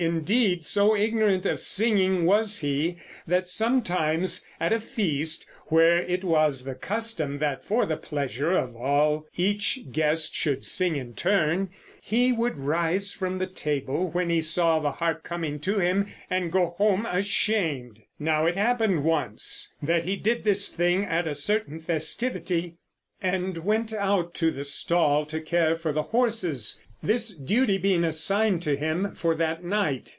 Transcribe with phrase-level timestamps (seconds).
[0.01, 6.63] Indeed, so ignorant of singing was he that sometimes, at a feast, where it was
[6.63, 11.69] the custom that for the pleasure of all each guest should sing in turn,
[12.01, 16.51] he would rise from the table when he saw the harp coming to him and
[16.51, 18.01] go home ashamed.
[18.17, 22.77] Now it happened once that he did this thing at a certain festivity,
[23.21, 28.61] and went out to the stall to care for the horses, this duty being assigned
[28.61, 30.09] to him for that night.